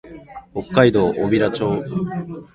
[0.55, 1.83] 北海道小平町